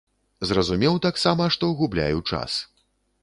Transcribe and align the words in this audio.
Зразумеў 0.51 0.95
таксама, 1.05 1.43
што 1.55 1.69
губляю 1.81 2.17
час. 2.31 2.59